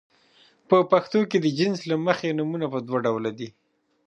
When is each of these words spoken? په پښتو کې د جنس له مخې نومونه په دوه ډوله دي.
په 0.69 0.77
پښتو 0.91 1.19
کې 1.29 1.37
د 1.41 1.47
جنس 1.57 1.79
له 1.91 1.95
مخې 2.05 2.35
نومونه 2.37 2.65
په 2.73 2.79
دوه 2.87 2.99
ډوله 3.05 3.31
دي. 3.39 3.49